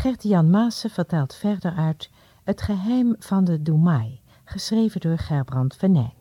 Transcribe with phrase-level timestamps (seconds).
[0.00, 2.10] Gert-Jan Maassen vertelt verder uit
[2.44, 6.12] Het geheim van de Doemai, geschreven door Gerbrand Venijn.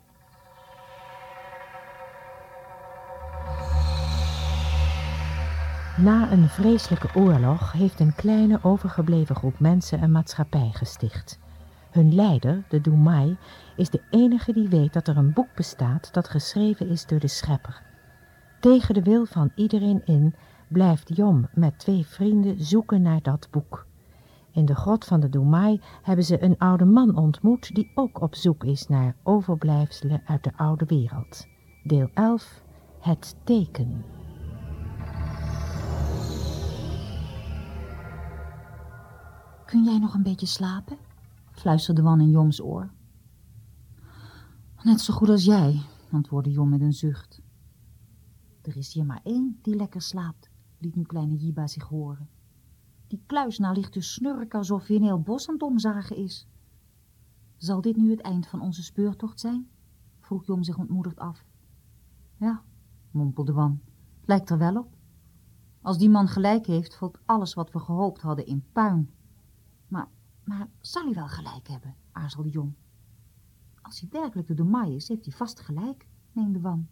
[5.98, 11.40] Na een vreselijke oorlog heeft een kleine overgebleven groep mensen een maatschappij gesticht.
[11.92, 13.38] Hun leider, de Doemai,
[13.76, 17.28] is de enige die weet dat er een boek bestaat dat geschreven is door de
[17.28, 17.82] schepper.
[18.60, 20.36] Tegen de wil van iedereen in
[20.70, 23.88] blijft Jom met twee vrienden zoeken naar dat boek.
[24.52, 28.36] In de grot van de Doemai hebben ze een oude man ontmoet die ook op
[28.36, 31.48] zoek is naar overblijfselen uit de oude wereld.
[31.84, 32.64] Deel 11,
[33.00, 34.04] Het teken.
[39.66, 40.98] Kun jij nog een beetje slapen?
[41.52, 42.90] fluisterde Wan in Joms oor.
[44.84, 47.42] Net zo goed als jij, antwoordde Jom met een zucht.
[48.62, 50.49] Er is hier maar één die lekker slaapt,
[50.80, 52.30] liet nu kleine Jiba zich horen.
[53.08, 55.58] Die kluisnaar ligt te snurken alsof hij een heel bos aan
[55.96, 56.48] het is.
[57.58, 59.70] Zal dit nu het eind van onze speurtocht zijn?
[60.20, 61.46] vroeg Jom zich ontmoedigd af.
[62.38, 62.64] Ja,
[63.12, 63.82] mompelde Wan,
[64.26, 64.96] lijkt er wel op.
[65.82, 69.10] Als die man gelijk heeft, valt alles wat we gehoopt hadden in puin.
[69.88, 70.08] Maar,
[70.44, 72.74] maar zal hij wel gelijk hebben, aarzelde Jong.
[73.82, 76.88] Als hij werkelijk de Doemai is, heeft hij vast gelijk, meende Wan.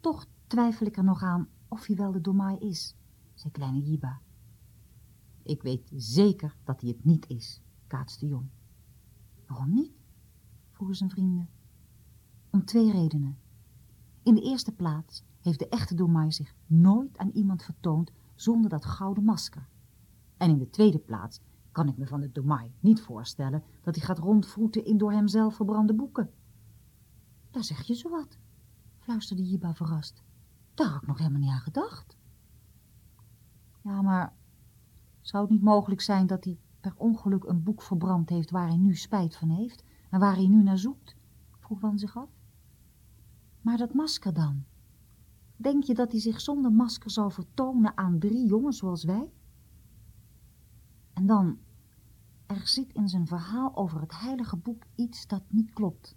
[0.00, 2.96] Toch twijfel ik er nog aan of hij wel de Doemai is,
[3.34, 4.20] zei kleine Jiba.
[5.42, 8.48] Ik weet zeker dat hij het niet is, kaatste Jong.
[9.46, 9.92] Waarom niet?
[10.70, 11.48] vroegen zijn vrienden.
[12.50, 13.38] Om twee redenen.
[14.22, 18.84] In de eerste plaats heeft de echte Doemai zich nooit aan iemand vertoond zonder dat
[18.84, 19.68] gouden masker.
[20.36, 21.40] En in de tweede plaats
[21.72, 25.54] kan ik me van de Doemai niet voorstellen dat hij gaat rondvroeten in door hemzelf
[25.54, 26.30] verbrande boeken.
[27.50, 28.38] Daar zeg je zo wat,
[28.98, 30.22] fluisterde Jiba verrast.
[30.78, 32.16] Daar had ik nog helemaal niet aan gedacht.
[33.82, 34.32] Ja, maar
[35.20, 38.76] zou het niet mogelijk zijn dat hij per ongeluk een boek verbrand heeft waar hij
[38.76, 41.16] nu spijt van heeft en waar hij nu naar zoekt?
[41.58, 42.30] vroeg Van zich af.
[43.60, 44.64] Maar dat masker dan?
[45.56, 49.32] Denk je dat hij zich zonder masker zou vertonen aan drie jongens zoals wij?
[51.12, 51.58] En dan,
[52.46, 56.16] er zit in zijn verhaal over het heilige boek iets dat niet klopt.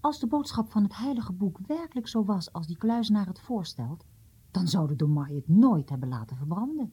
[0.00, 4.04] Als de boodschap van het heilige boek werkelijk zo was als die kluizenaar het voorstelt,
[4.50, 6.92] dan zou de Domai het nooit hebben laten verbranden.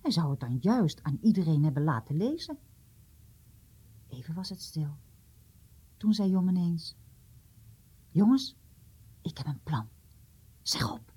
[0.00, 2.58] Hij zou het dan juist aan iedereen hebben laten lezen.
[4.08, 4.96] Even was het stil.
[5.96, 6.96] Toen zei Jom ineens,
[8.10, 8.56] jongens,
[9.22, 9.88] ik heb een plan.
[10.62, 11.12] Zeg op,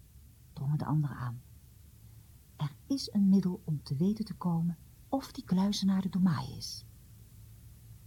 [0.53, 1.41] drongen de anderen aan.
[2.55, 4.77] Er is een middel om te weten te komen
[5.07, 6.85] of die kluizenaar de Domaai is.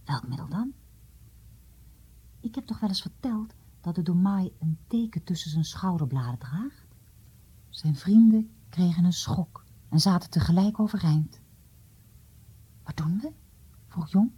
[0.03, 0.73] Welk middel dan?
[2.43, 6.87] Ik heb toch wel eens verteld dat de Domaai een teken tussen zijn schouderbladen draagt?
[7.69, 11.41] Zijn vrienden kregen een schok en zaten tegelijk overeind.
[12.83, 13.31] Wat doen we?
[13.87, 14.31] vroeg Jong.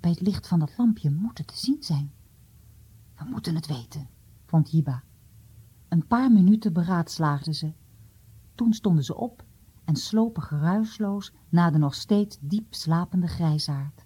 [0.00, 2.12] Bij het licht van dat lampje moet het te zien zijn.
[3.14, 4.08] We moeten het weten,
[4.44, 5.02] vond Jiba.
[5.88, 7.72] Een paar minuten beraadslaagden ze.
[8.54, 9.44] Toen stonden ze op
[9.84, 14.04] en slopen geruisloos naar de nog steeds diep slapende grijsaard.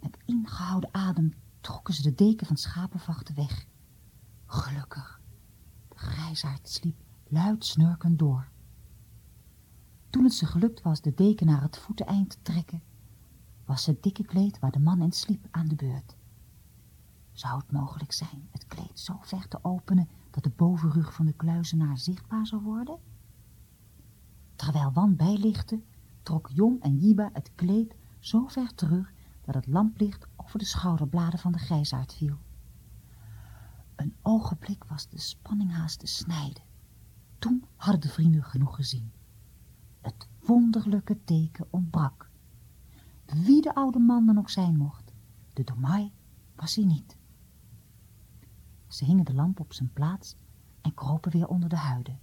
[0.00, 3.66] Met ingehouden adem trokken ze de deken van schapenvachten weg.
[4.46, 5.20] Gelukkig,
[5.88, 8.48] de grijsaard sliep luid snurkend door.
[10.10, 12.82] Toen het ze gelukt was de deken naar het voeteneind te trekken,
[13.64, 16.16] was het dikke kleed waar de man in sliep aan de beurt.
[17.32, 21.32] Zou het mogelijk zijn het kleed zo ver te openen dat de bovenrug van de
[21.32, 22.98] kluizenaar zichtbaar zou worden?
[24.56, 25.82] Terwijl Wan bijlichtte,
[26.22, 29.12] trok Jom en Jiba het kleed zo ver terug
[29.44, 32.36] dat het lamplicht over de schouderbladen van de grijsaard viel.
[33.96, 36.62] Een ogenblik was de spanning haast te snijden.
[37.38, 39.12] Toen hadden de vrienden genoeg gezien.
[40.00, 42.30] Het wonderlijke teken ontbrak.
[43.24, 45.12] Wie de oude man dan ook zijn mocht,
[45.52, 46.12] de Domai
[46.54, 47.16] was hij niet.
[48.86, 50.36] Ze hingen de lamp op zijn plaats
[50.80, 52.18] en kropen weer onder de huiden.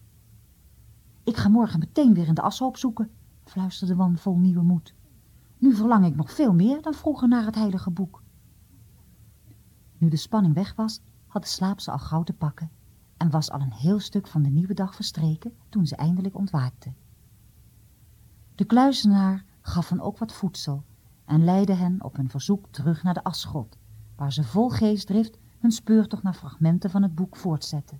[1.24, 3.12] Ik ga morgen meteen weer in de ashoop zoeken,
[3.44, 4.94] fluisterde Wan vol nieuwe moed.
[5.58, 8.24] Nu verlang ik nog veel meer dan vroeger naar het heilige boek.
[9.98, 12.72] Nu de spanning weg was, had de slaap ze al gauw te pakken
[13.18, 16.94] en was al een heel stuk van de nieuwe dag verstreken toen ze eindelijk ontwaakte.
[18.56, 20.84] De kluizenaar gaf hen ook wat voedsel
[21.26, 23.78] en leidde hen op hun verzoek terug naar de asgrot,
[24.16, 28.00] waar ze vol geestdrift hun speurtocht naar fragmenten van het boek voortzetten.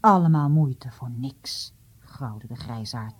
[0.00, 3.14] Allemaal moeite voor niks, grauwde de grijsaard,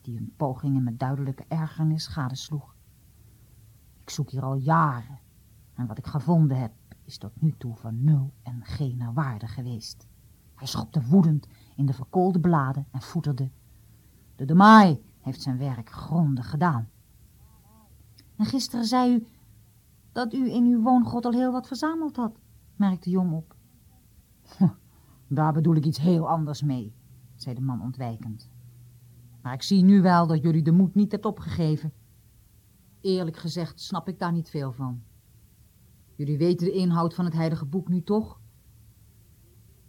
[0.00, 2.74] die hun pogingen met duidelijke ergernis gadesloeg.
[4.02, 5.18] Ik zoek hier al jaren,
[5.78, 6.72] en wat ik gevonden heb,
[7.04, 10.06] is tot nu toe van nul en geen waarde geweest.
[10.54, 11.46] Hij schopte woedend
[11.76, 13.50] in de verkoolde bladen en voeterde.
[14.36, 16.88] De Demai heeft zijn werk grondig gedaan.
[18.36, 19.26] En gisteren zei u
[20.12, 22.38] dat u in uw woongrot al heel wat verzameld had,
[22.76, 23.56] merkte Jong op.
[25.28, 26.94] Daar bedoel ik iets heel anders mee,
[27.34, 28.48] zei de man ontwijkend.
[29.42, 31.92] Maar ik zie nu wel dat jullie de moed niet hebt opgegeven.
[33.00, 35.02] Eerlijk gezegd snap ik daar niet veel van.
[36.18, 38.40] Jullie weten de inhoud van het heilige boek nu toch?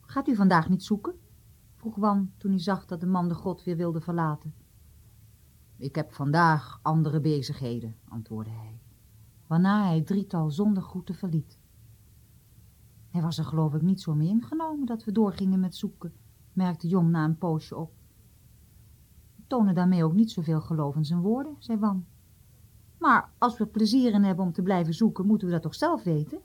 [0.01, 1.15] Gaat u vandaag niet zoeken?
[1.75, 4.53] vroeg Wan toen hij zag dat de man de grot weer wilde verlaten.
[5.77, 8.81] Ik heb vandaag andere bezigheden, antwoordde hij,
[9.47, 11.59] waarna hij drietal zonder groeten verliet.
[13.09, 16.13] Hij was er geloof ik niet zo mee ingenomen dat we doorgingen met zoeken,
[16.53, 17.93] merkte Jong na een poosje op.
[19.35, 22.05] We tonen daarmee ook niet zoveel geloof in zijn woorden, zei Wan.
[23.00, 26.04] Maar als we plezier in hebben om te blijven zoeken, moeten we dat toch zelf
[26.04, 26.40] weten?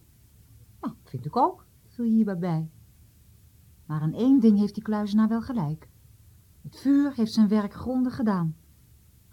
[0.80, 2.70] Nou, vind ik ook, viel hierbij bij.
[3.86, 5.88] Maar aan één ding heeft die kluizenaar wel gelijk.
[6.62, 8.56] Het vuur heeft zijn werk grondig gedaan.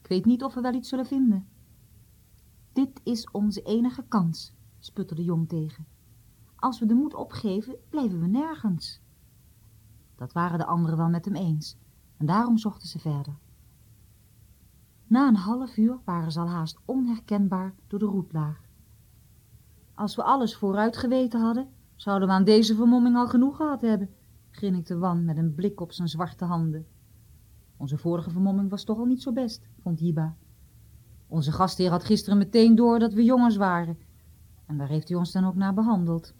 [0.02, 1.48] Ik weet niet of we wel iets zullen vinden.
[2.74, 5.86] Dit is onze enige kans, sputterde Jong tegen.
[6.56, 9.02] Als we de moed opgeven, blijven we nergens.
[10.16, 11.78] Dat waren de anderen wel met hem eens,
[12.18, 13.40] en daarom zochten ze verder.
[15.12, 18.62] Na een half uur waren ze al haast onherkenbaar door de roetlaag.
[19.94, 24.10] Als we alles vooruit geweten hadden, zouden we aan deze vermomming al genoeg gehad hebben,
[24.52, 26.86] grinnikte Wan met een blik op zijn zwarte handen.
[27.78, 30.36] Onze vorige vermomming was toch al niet zo best, vond Hiba.
[31.28, 33.98] Onze gastheer had gisteren meteen door dat we jongens waren,
[34.66, 36.34] en daar heeft hij ons dan ook naar behandeld.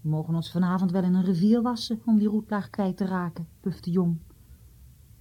[0.00, 3.48] We mogen ons vanavond wel in een rivier wassen om die roetlaag kwijt te raken,
[3.60, 4.18] pufte Jong.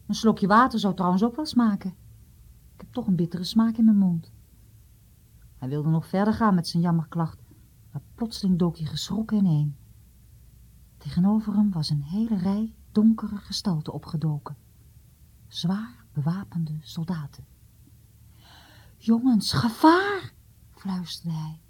[0.08, 2.00] Een slokje water zou trouwens ook wel smaken.
[2.82, 4.32] Ik heb toch een bittere smaak in mijn mond.
[5.58, 7.42] Hij wilde nog verder gaan met zijn jammerklacht,
[7.92, 9.76] maar plotseling dook hij geschrokken ineen.
[10.98, 14.58] Tegenover hem was een hele rij donkere gestalten opgedoken.
[15.48, 17.46] Zwaar bewapende soldaten.
[18.98, 20.34] Jongens, gevaar!
[20.72, 21.62] fluisterde hij.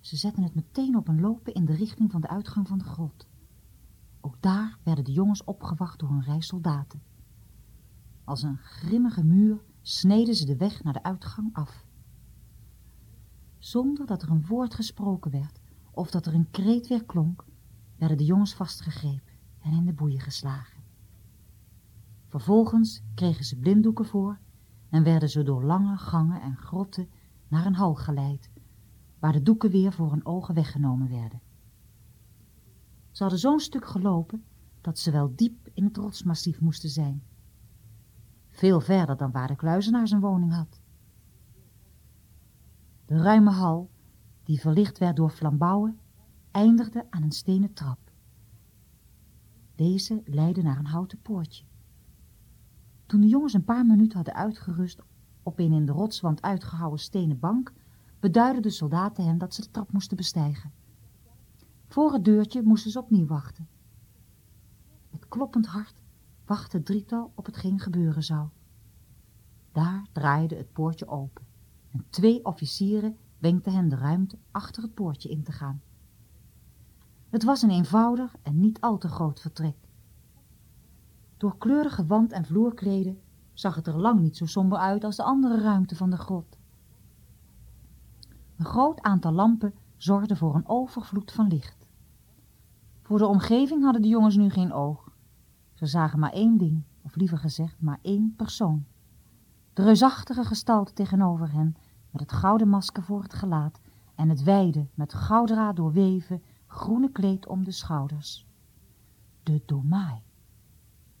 [0.00, 2.84] Ze zetten het meteen op een lopen in de richting van de uitgang van de
[2.84, 3.26] grot.
[4.20, 7.02] Ook daar werden de jongens opgewacht door een rij soldaten.
[8.24, 11.86] Als een grimmige muur sneden ze de weg naar de uitgang af.
[13.58, 15.60] Zonder dat er een woord gesproken werd
[15.90, 17.44] of dat er een kreet weer klonk,
[17.96, 20.82] werden de jongens vastgegrepen en in de boeien geslagen.
[22.26, 24.38] Vervolgens kregen ze blinddoeken voor
[24.88, 27.08] en werden ze door lange gangen en grotten
[27.48, 28.50] naar een hal geleid,
[29.18, 31.40] waar de doeken weer voor hun ogen weggenomen werden.
[33.10, 34.44] Ze hadden zo'n stuk gelopen
[34.80, 37.22] dat ze wel diep in het rotsmassief moesten zijn.
[38.56, 40.80] Veel verder dan waar de kluizenaar zijn woning had.
[43.04, 43.90] De ruime hal,
[44.42, 45.98] die verlicht werd door flambouwen,
[46.50, 47.98] eindigde aan een stenen trap.
[49.74, 51.64] Deze leidde naar een houten poortje.
[53.06, 55.02] Toen de jongens een paar minuten hadden uitgerust
[55.42, 57.72] op een in de rotswand uitgehouwen stenen bank,
[58.20, 60.72] beduidden de soldaten hen dat ze de trap moesten bestijgen.
[61.86, 63.68] Voor het deurtje moesten ze opnieuw wachten.
[65.10, 66.04] Met kloppend hart
[66.46, 68.48] wachtte het drietal op hetgeen gebeuren zou.
[69.72, 71.46] Daar draaide het poortje open
[71.92, 75.82] en twee officieren wenkten hen de ruimte achter het poortje in te gaan.
[77.28, 79.76] Het was een eenvoudig en niet al te groot vertrek.
[81.36, 83.20] Door kleurige wand- en vloerkleden
[83.52, 86.58] zag het er lang niet zo somber uit als de andere ruimte van de grot.
[88.56, 91.86] Een groot aantal lampen zorgde voor een overvloed van licht.
[93.02, 95.05] Voor de omgeving hadden de jongens nu geen oog.
[95.76, 98.84] Ze zagen maar één ding, of liever gezegd maar één persoon.
[99.72, 101.76] De reusachtige gestalte tegenover hen,
[102.10, 103.80] met het gouden masker voor het gelaat
[104.14, 108.46] en het wijde, met gouddraad doorweven, groene kleed om de schouders.
[109.42, 110.22] De Domai,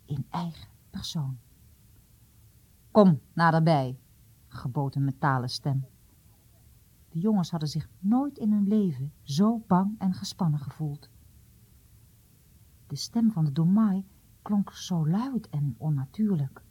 [0.04, 1.38] in eigen persoon.
[2.90, 3.98] Kom naderbij,
[4.48, 5.86] gebood een metalen stem.
[7.08, 11.08] De jongens hadden zich nooit in hun leven zo bang en gespannen gevoeld.
[12.86, 14.04] De stem van de Domai
[14.46, 16.62] klonk zo luid en onnatuurlijk.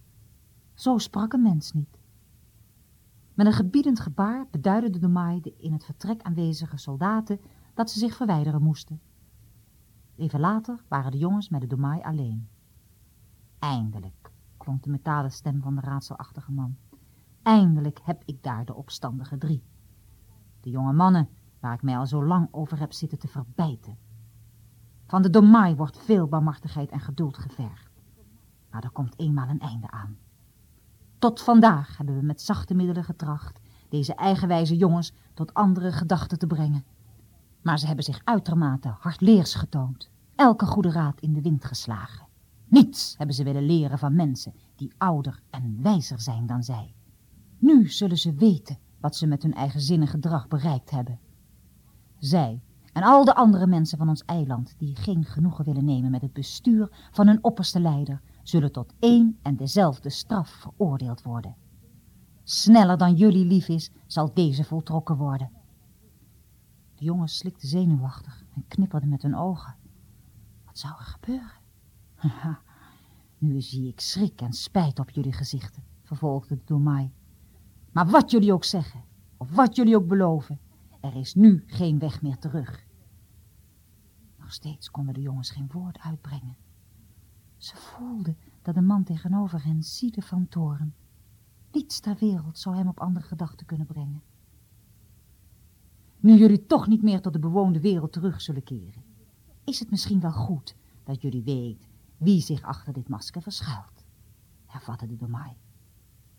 [0.73, 1.99] Zo sprak een mens niet.
[3.33, 7.39] Met een gebiedend gebaar beduidde de Domai de in het vertrek aanwezige soldaten
[7.73, 9.01] dat ze zich verwijderen moesten.
[10.15, 12.47] Even later waren de jongens met de Domai alleen.
[13.59, 16.77] Eindelijk, klonk de metalen stem van de raadselachtige man.
[17.41, 19.63] Eindelijk heb ik daar de opstandige drie.
[20.61, 21.29] De jonge mannen
[21.59, 23.97] waar ik mij al zo lang over heb zitten te verbijten.
[25.07, 27.91] Van de Domai wordt veel barmhartigheid en geduld gevergd.
[28.69, 30.17] Maar er komt eenmaal een einde aan.
[31.19, 33.59] Tot vandaag hebben we met zachte middelen getracht
[33.89, 36.85] deze eigenwijze jongens tot andere gedachten te brengen.
[37.61, 42.27] Maar ze hebben zich uitermate hardleers getoond, elke goede raad in de wind geslagen.
[42.67, 46.95] Niets hebben ze willen leren van mensen die ouder en wijzer zijn dan zij.
[47.57, 51.19] Nu zullen ze weten wat ze met hun eigenzinnig gedrag bereikt hebben.
[52.17, 52.61] Zij
[52.95, 56.33] en al de andere mensen van ons eiland die geen genoegen willen nemen met het
[56.33, 61.55] bestuur van hun opperste leider, zullen tot één en dezelfde straf veroordeeld worden.
[62.43, 65.51] Sneller dan jullie lief is, zal deze voltrokken worden.
[66.95, 69.75] De jongen slikte zenuwachtig en knipperde met hun ogen.
[70.65, 71.59] Wat zou er gebeuren?
[73.37, 77.11] Nu zie ik schrik en spijt op jullie gezichten, vervolgde de Domai.
[77.91, 79.03] Maar wat jullie ook zeggen,
[79.37, 80.59] of wat jullie ook beloven,
[81.05, 82.85] er is nu geen weg meer terug.
[84.37, 86.57] Nog steeds konden de jongens geen woord uitbrengen.
[87.57, 90.95] Ze voelden dat de man tegenover hen ziede van toren.
[91.71, 94.23] Niets ter wereld zou hem op andere gedachten kunnen brengen.
[96.19, 99.03] Nu jullie toch niet meer tot de bewoonde wereld terug zullen keren,
[99.63, 104.05] is het misschien wel goed dat jullie weet wie zich achter dit masker verschuilt,
[104.65, 105.51] hervatte de Domai.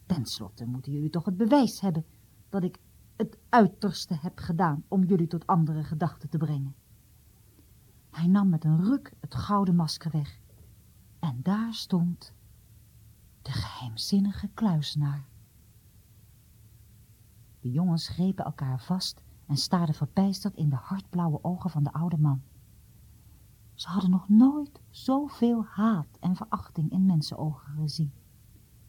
[0.06, 2.04] Ten slotte moeten jullie toch het bewijs hebben
[2.48, 2.78] dat ik
[3.16, 6.74] het uiterste heb gedaan om jullie tot andere gedachten te brengen.
[8.10, 10.40] Hij nam met een ruk het gouden masker weg.
[11.18, 12.32] En daar stond
[13.42, 15.28] de geheimzinnige kluisenaar.
[17.60, 22.18] De jongens grepen elkaar vast en staarden verbijsterd in de hardblauwe ogen van de oude
[22.18, 22.42] man.
[23.74, 28.12] Ze hadden nog nooit zoveel haat en verachting in mensenogen gezien.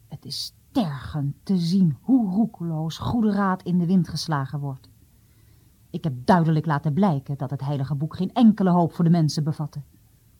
[0.06, 4.88] Het is tergend te zien hoe roekeloos goede raad in de wind geslagen wordt.
[5.90, 9.44] Ik heb duidelijk laten blijken dat het heilige boek geen enkele hoop voor de mensen
[9.44, 9.82] bevatte.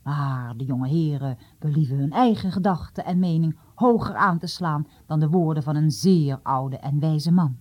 [0.02, 5.20] Maar de jonge heren believen hun eigen gedachten en mening hoger aan te slaan dan
[5.20, 7.56] de woorden van een zeer oude en wijze man.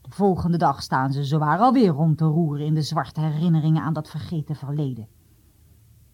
[0.00, 3.92] De volgende dag staan ze zowaar alweer rond te roeren in de zwarte herinneringen aan
[3.92, 5.08] dat vergeten verleden.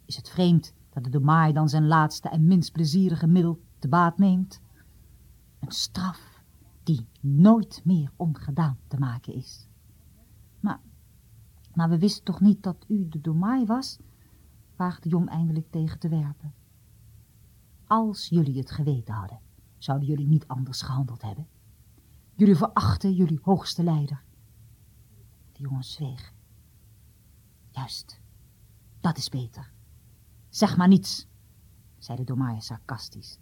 [0.04, 4.18] Is het vreemd dat de Domaai dan zijn laatste en minst plezierige middel te baat
[4.18, 4.60] neemt?
[5.60, 6.42] Een straf
[6.82, 9.68] die nooit meer ongedaan te maken is.
[10.60, 10.80] Maar,
[11.74, 13.98] maar we wisten toch niet dat u de Domaai was?
[14.76, 16.54] waagde Jong eindelijk tegen te werpen.
[17.86, 19.40] Als jullie het geweten hadden,
[19.78, 21.46] zouden jullie niet anders gehandeld hebben.
[22.34, 24.22] Jullie verachten jullie hoogste leider.
[25.52, 26.32] De jongen zweeg.
[27.70, 28.20] Juist,
[29.00, 29.72] dat is beter.
[30.48, 31.26] Zeg maar niets,
[31.98, 33.38] zei de Domaai sarcastisch.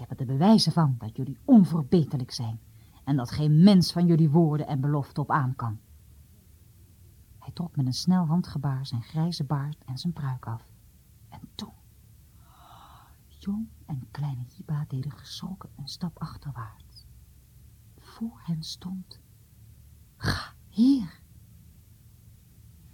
[0.00, 2.60] Ik heb er de bewijzen van dat jullie onverbeterlijk zijn
[3.04, 5.78] en dat geen mens van jullie woorden en beloften op aan kan.
[7.38, 10.62] Hij trok met een snel handgebaar zijn grijze baard en zijn pruik af.
[11.28, 11.72] En toen...
[13.26, 17.06] Jong en kleine Jiba deden geschrokken een stap achterwaarts.
[17.98, 19.20] Voor hen stond...
[20.16, 21.20] Ga hier.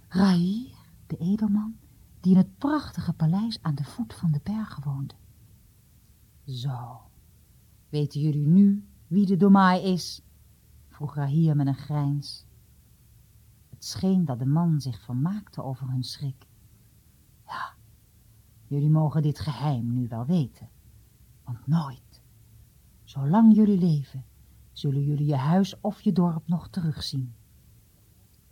[0.07, 0.75] Raïr,
[1.07, 1.77] de edelman,
[2.19, 5.15] die in het prachtige paleis aan de voet van de bergen woonde.
[6.47, 7.01] Zo,
[7.89, 10.21] weten jullie nu wie de Domaai is?
[10.89, 12.45] vroeg Rahir met een grijns.
[13.69, 16.47] Het scheen dat de man zich vermaakte over hun schrik.
[17.45, 17.73] Ja,
[18.67, 20.69] jullie mogen dit geheim nu wel weten.
[21.43, 22.21] Want nooit,
[23.03, 24.25] zolang jullie leven,
[24.71, 27.35] zullen jullie je huis of je dorp nog terugzien.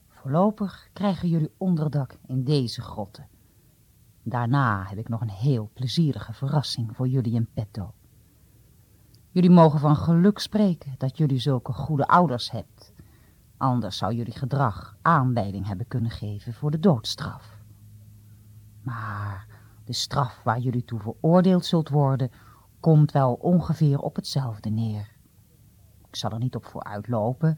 [0.08, 3.28] Voorlopig krijgen jullie onderdak in deze grotten.
[4.28, 7.94] Daarna heb ik nog een heel plezierige verrassing voor jullie in petto.
[9.30, 12.94] Jullie mogen van geluk spreken dat jullie zulke goede ouders hebt.
[13.58, 17.58] Anders zou jullie gedrag aanleiding hebben kunnen geven voor de doodstraf.
[18.82, 19.48] Maar
[19.84, 22.32] de straf waar jullie toe veroordeeld zult worden,
[22.80, 25.12] komt wel ongeveer op hetzelfde neer.
[26.08, 27.58] Ik zal er niet op vooruit lopen.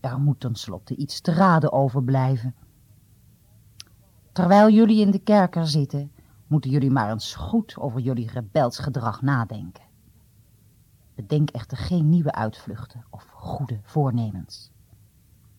[0.00, 2.54] Er moet tenslotte iets te raden overblijven.
[4.34, 6.12] Terwijl jullie in de kerker zitten,
[6.46, 9.84] moeten jullie maar eens goed over jullie rebelsgedrag nadenken.
[11.14, 14.70] Bedenk echter geen nieuwe uitvluchten of goede voornemens.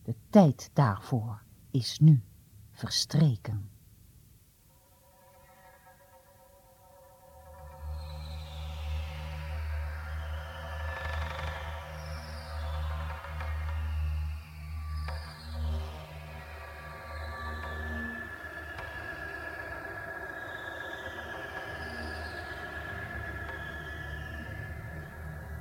[0.02, 2.22] De tijd daarvoor is nu
[2.70, 3.68] verstreken.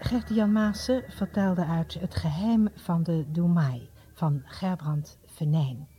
[0.07, 5.94] Gert-Jan Maassen vertelde uit Het geheim van de Doemai van Gerbrand Venijn.